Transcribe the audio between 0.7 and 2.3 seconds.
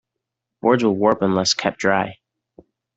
will warp unless kept dry.